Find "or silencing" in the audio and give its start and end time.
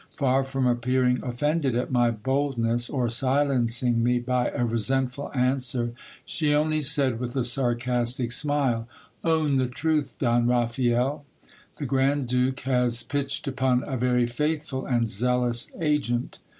2.89-4.01